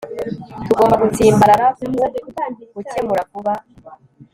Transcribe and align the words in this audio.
Tugomba 0.67 0.95
gutsimbarara 1.01 1.67
ku 1.77 1.83
gukemura 2.75 3.21
vuba 3.31 3.53